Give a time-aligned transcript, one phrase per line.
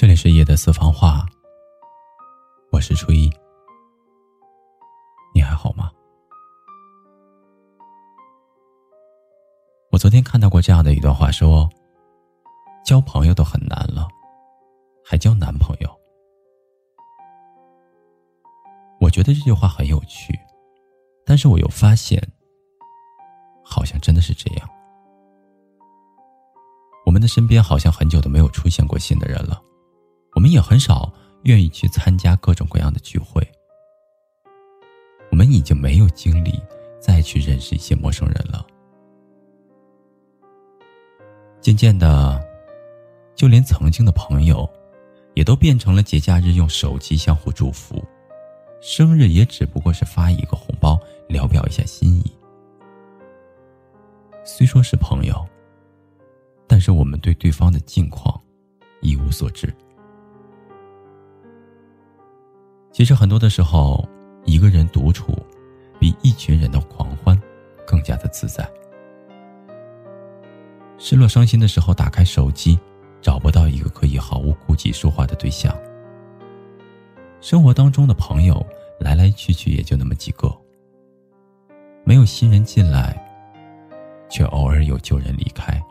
[0.00, 1.26] 这里是夜的私房话，
[2.72, 3.30] 我是初一，
[5.34, 5.92] 你还好吗？
[9.92, 11.68] 我昨天看到过这样的一段话，说
[12.82, 14.08] 交朋友都很难了，
[15.04, 16.00] 还交男朋友。
[19.02, 20.32] 我觉得这句话很有趣，
[21.26, 22.18] 但是我又发现，
[23.62, 24.66] 好像真的是这样。
[27.04, 29.62] 我们的身边好像很久都没有出现过新的人了。
[30.40, 31.12] 我们也很少
[31.42, 33.46] 愿意去参加各种各样的聚会。
[35.30, 36.58] 我们已经没有精力
[36.98, 38.66] 再去认识一些陌生人了。
[41.60, 42.42] 渐渐的，
[43.34, 44.66] 就连曾经的朋友，
[45.34, 48.02] 也都变成了节假日用手机相互祝福，
[48.80, 50.98] 生日也只不过是发一个红包，
[51.28, 52.32] 聊表一下心意。
[54.42, 55.46] 虽说是朋友，
[56.66, 58.40] 但是我们对对方的近况
[59.02, 59.70] 一无所知。
[63.00, 64.06] 其实很多的时候，
[64.44, 65.32] 一个人独处，
[65.98, 67.34] 比一群人的狂欢
[67.86, 68.70] 更加的自在。
[70.98, 72.78] 失落伤心的时候，打开手机，
[73.22, 75.74] 找不到一个可以毫无顾忌说话的对象。
[77.40, 78.62] 生活当中的朋友
[78.98, 80.54] 来来去去也就那么几个，
[82.04, 83.18] 没有新人进来，
[84.28, 85.82] 却偶尔有旧人离开。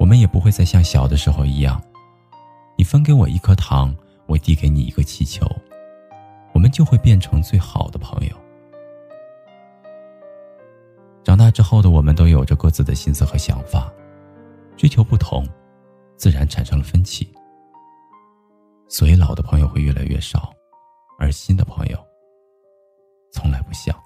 [0.00, 1.78] 我们也不会再像小的时候一样。
[2.82, 5.46] 你分给我一颗糖，我递给你一个气球，
[6.52, 8.36] 我们就会变成最好的朋友。
[11.22, 13.88] 长大之后的我们都有着各自的心思和想法，
[14.76, 15.46] 追求不同，
[16.16, 17.32] 自然产生了分歧。
[18.88, 20.52] 所以老的朋友会越来越少，
[21.20, 21.96] 而新的朋友
[23.30, 23.96] 从来不想。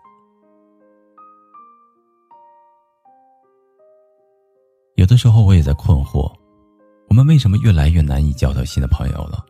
[4.97, 6.31] 有的时候我也在困惑。
[7.09, 9.45] 我们为什么越来越难以交到新的朋友了？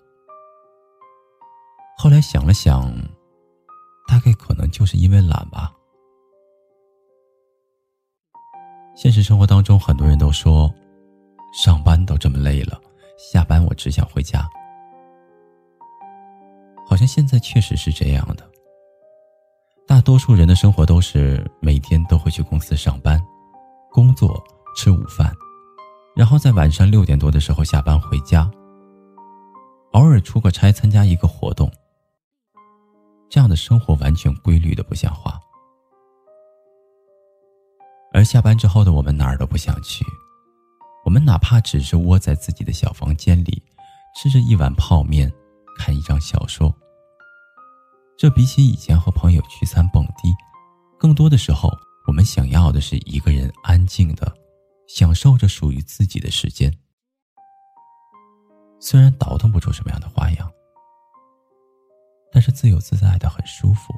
[1.98, 2.92] 后来想了想，
[4.06, 5.72] 大概可能就是因为懒吧。
[8.94, 10.72] 现实生活当中，很多人都说，
[11.52, 12.80] 上班都这么累了，
[13.18, 14.48] 下班我只想回家。
[16.86, 18.48] 好像现在确实是这样的。
[19.86, 23.20] 大多数人的生活都是每天都会去公司上班、
[23.90, 24.42] 工作、
[24.76, 25.34] 吃午饭。
[26.16, 28.50] 然后在晚上六点多的时候下班回家，
[29.92, 31.70] 偶尔出个差参加一个活动。
[33.28, 35.38] 这样的生活完全规律的不像话。
[38.14, 40.06] 而下班之后的我们哪儿都不想去，
[41.04, 43.62] 我们哪怕只是窝在自己的小房间里，
[44.16, 45.30] 吃着一碗泡面，
[45.78, 46.74] 看一张小说。
[48.16, 50.32] 这比起以前和朋友聚餐蹦迪，
[50.98, 51.70] 更多的时候
[52.06, 54.34] 我们想要的是一个人安静的。
[54.86, 56.72] 享受着属于自己的时间，
[58.80, 60.50] 虽然倒腾不出什么样的花样，
[62.32, 63.92] 但是自由自在的很舒服。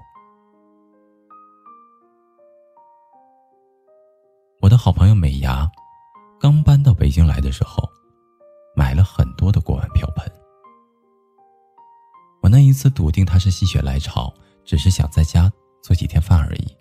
[4.60, 5.71] 我的好朋友美牙，
[6.41, 7.87] 刚搬到北京来的时候，
[8.75, 10.26] 买了很多的锅碗瓢盆。
[12.43, 14.32] 我那一次笃定他是心血来潮，
[14.65, 16.76] 只是想在家做几天饭而已。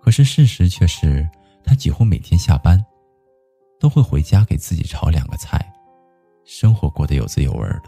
[0.00, 1.28] 可是事实却是。
[1.64, 2.84] 他几乎每天下班，
[3.80, 5.72] 都会回家给自己炒两个菜，
[6.44, 7.84] 生活过得有滋有味的。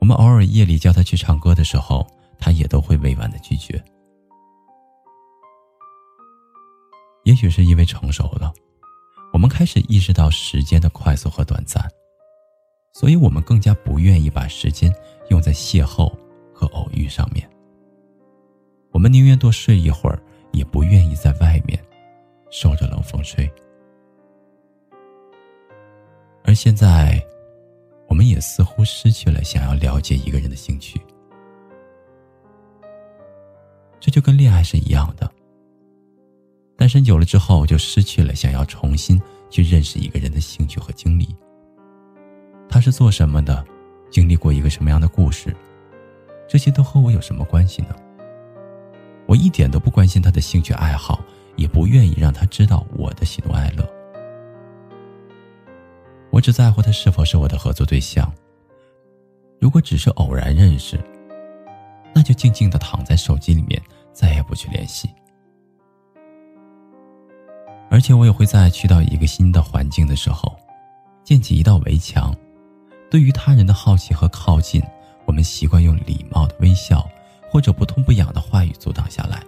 [0.00, 2.06] 我们偶尔夜里叫他去唱歌的时候，
[2.38, 3.82] 他也都会委婉的拒绝。
[7.24, 8.52] 也许是因为成熟了，
[9.32, 11.88] 我们开始意识到时间的快速和短暂，
[12.92, 14.92] 所以我们更加不愿意把时间
[15.30, 16.12] 用在邂逅
[16.52, 17.48] 和偶遇上面。
[18.90, 20.20] 我们宁愿多睡一会儿。
[20.52, 21.78] 也不愿意在外面
[22.50, 23.50] 受着冷风吹，
[26.44, 27.22] 而现在，
[28.08, 31.00] 我们也似乎失去了想要了解一个人的兴趣。
[33.98, 35.30] 这就跟恋爱是一样的，
[36.76, 41.34] 单身久了之后，就失去了想要重新去认识一个人的兴趣和经历。
[42.68, 43.64] 他是做什么的，
[44.10, 45.54] 经历过一个什么样的故事，
[46.48, 47.94] 这些都和我有什么关系呢？
[49.32, 51.18] 我一点都不关心他的兴趣爱好，
[51.56, 53.90] 也不愿意让他知道我的喜怒哀乐。
[56.30, 58.30] 我只在乎他是否是我的合作对象。
[59.58, 61.02] 如果只是偶然认识，
[62.14, 63.80] 那就静静的躺在手机里面，
[64.12, 65.08] 再也不去联系。
[67.88, 70.54] 而且我也会在去到一个新的环境的时候，
[71.24, 72.36] 建起一道围墙。
[73.10, 74.82] 对于他人的好奇和靠近，
[75.24, 77.08] 我们习惯用礼貌的微笑。
[77.52, 79.44] 或者不痛不痒的话语阻挡下来。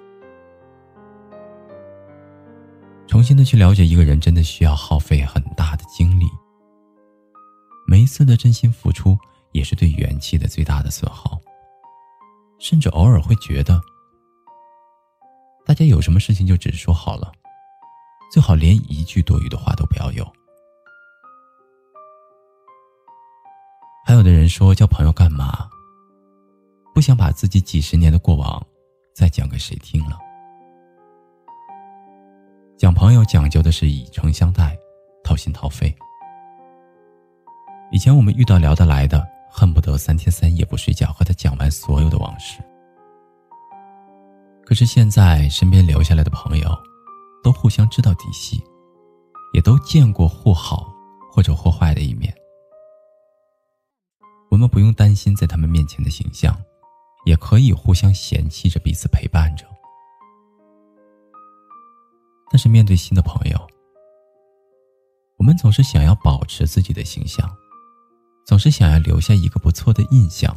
[3.06, 6.26] 重新的去了解一个人，真的需要耗费很大的精力。
[7.86, 9.16] 每一次的真心付出，
[9.52, 11.40] 也是对元气的最大的损耗。
[12.58, 13.80] 甚至偶尔会觉得，
[15.64, 17.32] 大家有什么事情就只说好了，
[18.30, 20.30] 最好连一句多余的话都不要有。
[24.04, 25.70] 还有的人说，交朋友干嘛？
[26.94, 28.64] 不想把自己几十年的过往
[29.12, 30.16] 再讲给谁听了。
[32.78, 34.78] 讲朋友讲究的是以诚相待，
[35.24, 35.92] 掏心掏肺。
[37.90, 42.62] 以前我们遇到聊得来的，恨不得三天三夜不睡觉和他讲完所有的往事。
[44.64, 46.68] 可是现在身边留下来的朋友，
[47.42, 48.62] 都互相知道底细，
[49.52, 50.92] 也都见过或好
[51.30, 52.32] 或者或坏的一面。
[54.50, 56.56] 我们不用担心在他们面前的形象，
[57.24, 59.66] 也可以互相嫌弃着彼此陪伴着。
[62.50, 63.58] 但是面对新的朋友，
[65.36, 67.50] 我们总是想要保持自己的形象，
[68.46, 70.56] 总是想要留下一个不错的印象。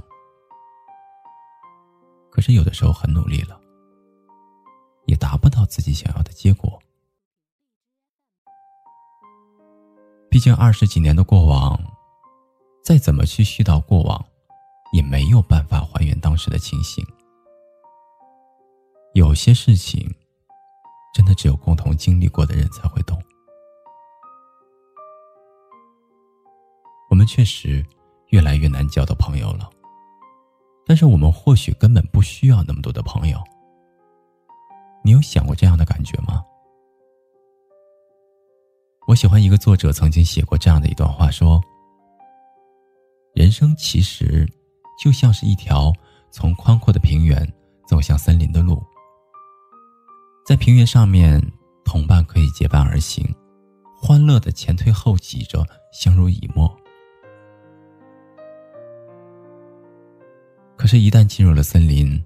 [2.30, 3.60] 可是有的时候很努力了，
[5.06, 6.80] 也达不到自己想要的结果。
[10.30, 11.80] 毕竟二十几年的过往，
[12.84, 14.24] 再怎么去絮叨过往，
[14.98, 17.06] 也没有办法还原当时的情形。
[19.14, 20.12] 有些事情。
[21.14, 23.20] 真的只有共同经历过的人才会懂。
[27.10, 27.84] 我们确实
[28.28, 29.68] 越来越难交到朋友了，
[30.86, 33.44] 但是我们或许根本不需要那么多的朋友。
[35.04, 36.46] 你有想过这样的感觉吗？
[39.08, 41.60] 我喜欢一个作者曾经写过这样的一段话，说
[43.34, 44.48] ：“人生其实
[44.98, 45.94] 就像是一条
[46.32, 47.48] 从宽阔的平原
[47.88, 48.82] 走向森林的路。”
[50.46, 51.42] 在平原上面，
[51.84, 53.26] 同伴可以结伴而行，
[54.02, 56.74] 欢乐的前推后挤着，相濡以沫。
[60.78, 62.24] 可是，一旦进入了森林，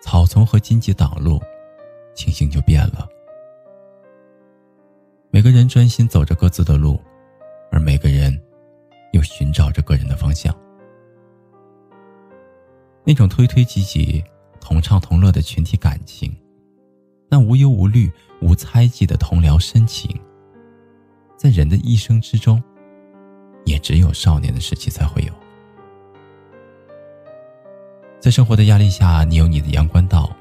[0.00, 1.40] 草丛和荆棘挡路，
[2.14, 3.06] 情形就变了。
[5.30, 7.00] 每个人专心走着各自的路，
[7.70, 8.36] 而每个人
[9.12, 10.52] 又寻找着个人的方向。
[13.04, 14.24] 那种推推挤挤、
[14.60, 16.34] 同唱同乐的群体感情。
[17.28, 18.10] 那无忧无虑、
[18.40, 20.18] 无猜忌的同僚深情，
[21.36, 22.62] 在人的一生之中，
[23.64, 25.32] 也只有少年的时期才会有。
[28.20, 30.34] 在生活的压力下，你有你的阳关道，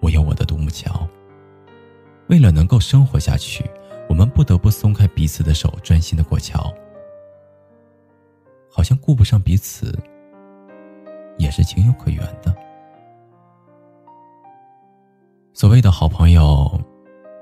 [0.00, 1.08] 我有我的独木桥。
[2.28, 3.64] 为了能够生活下去，
[4.08, 6.72] 我们不得不松开彼此的手，专心的过桥。
[8.68, 9.96] 好像顾不上彼此，
[11.40, 12.54] 也是情有可原的。
[15.54, 16.80] 所谓的好朋友，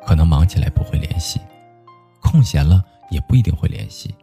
[0.07, 1.41] 可能忙起来不会联系，
[2.23, 4.15] 空闲了也不一定会联系。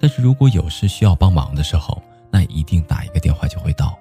[0.00, 3.96] 但是如果有事需要帮忙的时候，那一定打一个电话就会到。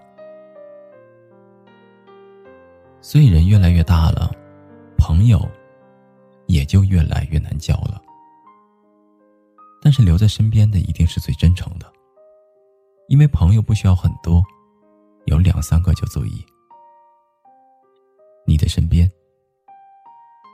[3.02, 4.32] 所以人越来越大了，
[4.98, 5.46] 朋友
[6.48, 8.02] 也就越来越难交了。
[9.82, 11.92] 但是留在身边的一定是最真诚的，
[13.10, 14.44] 因为朋友不需要很多，
[15.26, 16.46] 有两三个就足以。
[18.46, 19.12] 你的身边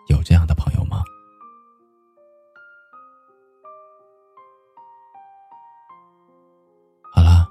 [0.07, 1.03] 有这样的朋友吗？
[7.13, 7.45] 好了，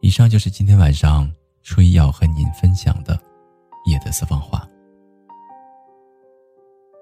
[0.00, 1.28] 以上就是今天晚上
[1.64, 3.20] 初一要和您分享的
[3.86, 4.64] 夜的私房话。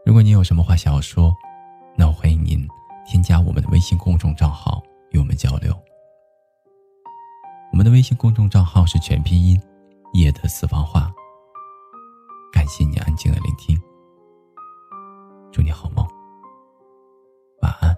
[0.07, 1.37] 如果您有什么话想要说，
[1.95, 2.67] 那我欢迎您
[3.07, 5.79] 添加我们的微信公众账号与我们交流。
[7.78, 9.56] 我们的微信公众账号是全拼音
[10.12, 11.08] “夜的私房话”。
[12.52, 13.80] 感谢你安静的聆听，
[15.52, 16.04] 祝你好梦，
[17.62, 17.97] 晚安。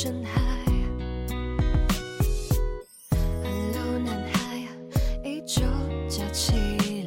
[0.00, 0.40] 深海
[3.42, 4.68] hello 男孩
[5.24, 5.60] 依旧
[6.08, 6.52] 加起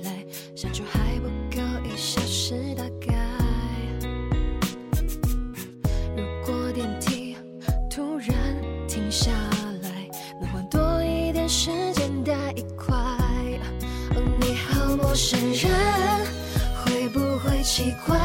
[0.04, 3.16] 来相处还不够一小时大概。
[6.18, 7.38] 如果电梯
[7.90, 9.32] 突然停下
[9.84, 10.10] 来
[10.42, 12.94] 能换多一点时间待一块
[14.16, 15.72] 哦你好陌生人
[16.84, 18.21] 会不会奇怪